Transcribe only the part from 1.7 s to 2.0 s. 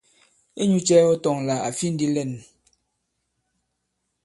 fi